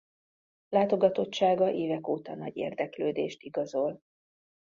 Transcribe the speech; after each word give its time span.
Látogatottsága 0.69 1.71
évek 1.71 2.07
óta 2.07 2.35
nagy 2.35 2.57
érdeklődést 2.57 3.43
igazol. 3.43 3.99